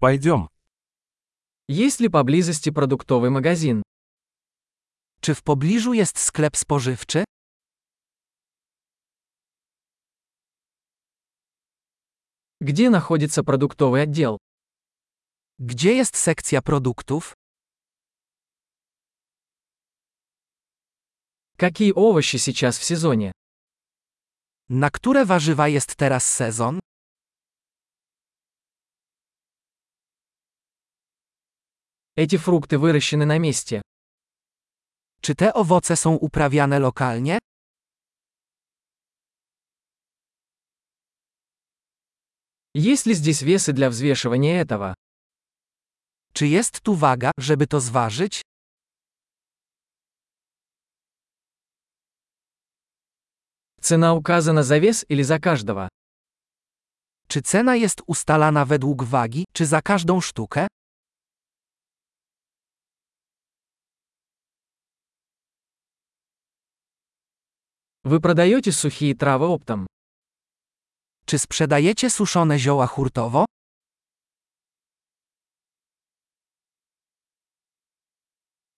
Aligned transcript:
Пойдем. 0.00 0.48
Есть 1.66 1.98
ли 1.98 2.08
поблизости 2.08 2.70
продуктовый 2.70 3.30
магазин? 3.30 3.82
Czy 5.20 5.34
w 5.34 5.42
pobliżu 5.42 5.92
jest 5.92 6.18
sklep 6.18 6.56
spożywczy? 6.56 7.24
Где 12.60 12.90
находится 12.90 13.42
продуктовый 13.42 14.02
отдел? 14.02 14.38
Gdzie 15.58 15.94
jest 15.94 16.16
sekcja 16.16 16.62
produktów? 16.62 17.34
Какие 21.56 21.92
овощи 21.92 22.38
сейчас 22.38 22.78
в 22.78 22.84
сезоне? 22.84 23.32
Na 24.68 24.90
które 24.90 25.24
warzywa 25.24 25.68
jest 25.68 25.96
teraz 25.96 26.24
sezon? 26.24 26.78
Эти 32.17 32.37
фрукты 32.37 32.77
выращены 32.77 33.25
на 33.25 33.39
месте. 33.39 33.81
Czy 35.21 35.35
te 35.35 35.53
owoce 35.53 35.95
są 35.95 36.15
uprawiane 36.15 36.79
lokalnie? 36.79 37.39
Есть 42.75 43.05
ли 43.05 43.13
здесь 43.13 43.41
весы 43.41 43.71
для 43.71 43.89
взвешивания 43.89 44.61
этого? 44.61 44.95
Czy 46.33 46.47
jest 46.47 46.81
tu 46.81 46.95
waga, 46.95 47.31
żeby 47.37 47.67
to 47.67 47.79
zważyć? 47.79 48.41
Цена 53.81 54.13
указана 54.13 54.63
за 54.63 54.79
вес 54.79 55.05
или 55.09 55.23
за 55.23 55.39
каждого? 55.39 55.89
Czy 57.27 57.41
cena 57.41 57.75
jest 57.75 58.01
ustalana 58.07 58.65
według 58.65 59.03
wagi, 59.03 59.45
czy 59.53 59.65
za 59.65 59.81
każdą 59.81 60.21
sztukę? 60.21 60.67
Вы 68.07 68.19
продаете 68.19 68.71
сухие 68.71 69.15
травы 69.15 69.47
оптом? 69.47 69.87
Czy 71.25 71.39
sprzedajecie 71.39 72.09
suszone 72.09 72.59
zioła 72.59 72.87
hurtowo? 72.87 73.45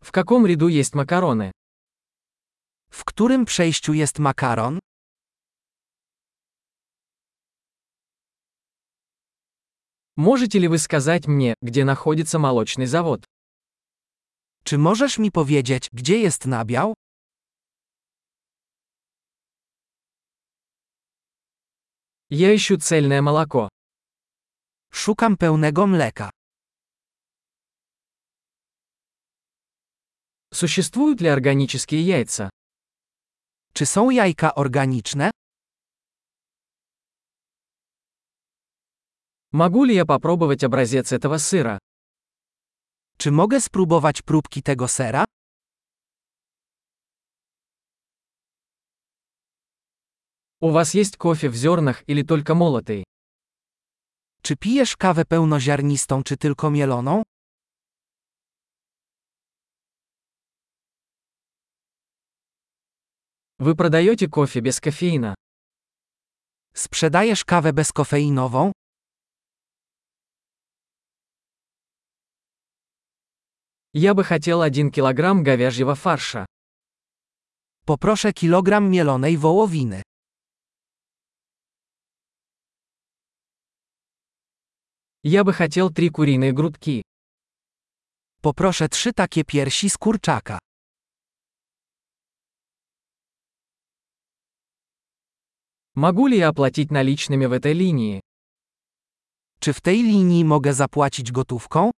В 0.00 0.12
каком 0.12 0.46
ряду 0.46 0.68
есть 0.68 0.94
макароны? 0.94 1.52
W 2.90 3.04
którym 3.04 3.44
przejściu 3.44 3.92
jest 3.92 4.18
makaron? 4.18 4.78
Можете 10.16 10.58
ли 10.58 10.68
вы 10.68 10.78
сказать 10.78 11.26
мне, 11.26 11.54
где 11.62 11.84
находится 11.84 12.38
молочный 12.38 12.86
завод? 12.86 13.24
Czy 14.64 14.78
możesz 14.78 15.18
mi 15.18 15.30
powiedzieć, 15.30 15.88
gdzie 15.92 16.18
jest 16.20 16.46
nabiał? 16.46 16.94
Я 22.37 22.53
ищу 22.53 22.77
цельное 22.77 23.21
молоко. 23.21 23.69
Szukam 24.91 25.37
pełnego 25.37 25.87
mleka. 25.87 26.31
Существуют 30.53 31.21
ли 31.21 31.29
органические 31.29 32.01
яйца? 32.01 32.49
Czy 33.73 33.85
są 33.85 34.09
jajka 34.09 34.55
organiczne? 34.55 35.31
Могу 39.53 39.85
ли 39.85 39.95
я 39.95 40.05
попробовать 40.05 40.63
образец 40.65 41.13
этого 41.13 41.37
сыра? 41.37 41.77
Czy 43.17 43.31
mogę 43.31 43.61
spróbować 43.61 44.21
próbki 44.21 44.63
tego 44.63 44.87
sera? 44.87 45.25
У 50.60 50.70
вас 50.70 50.94
есть 50.94 51.16
кофе 51.16 51.48
в 51.48 51.54
зернах 51.54 52.02
или 52.06 52.22
только 52.22 52.54
молотый? 52.54 53.04
Czy 54.42 54.56
pijesz 54.56 54.96
kawę 54.96 55.24
pełnoziarnistą 55.24 56.22
czy 56.22 56.36
tylko 56.36 56.70
mieloną? 56.70 57.22
Вы 63.58 63.76
продаете 63.76 64.28
кофе 64.28 64.60
без 64.60 64.80
кофеина? 64.80 65.34
Sprzedajesz 66.74 67.44
kawę 67.44 67.72
bezkofeinową? 67.72 68.72
Я 73.92 74.14
бы 74.14 74.24
хотел 74.24 74.62
1 74.62 74.90
килограмм 74.90 75.42
говяжьего 75.42 75.94
фарша. 75.94 76.46
Poproszę 77.86 78.32
kilogram 78.32 78.90
mielonej 78.90 79.36
wołowiny. 79.36 80.02
Я 85.24 85.44
бы 85.44 85.52
хотел 85.52 85.90
3 85.90 86.08
куриные 86.10 86.52
грудки. 86.52 87.02
Poproszę 88.42 88.88
trzy 88.88 89.12
takie 89.12 89.44
piersi 89.44 89.90
z 89.90 89.98
kurczaka. 89.98 90.58
Могу 95.94 96.26
ли 96.26 96.38
я 96.38 96.48
оплатить 96.48 96.90
наличными 96.90 97.46
в 97.46 97.52
этой 97.52 97.74
линии? 97.74 98.20
Czy 99.60 99.72
w 99.72 99.80
tej 99.80 100.02
linii 100.02 100.44
mogę 100.44 100.74
zapłacić 100.74 101.32
gotówką? 101.32 101.90